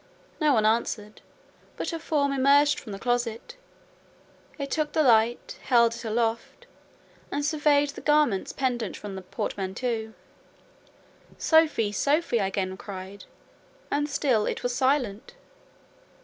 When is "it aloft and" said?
5.93-7.45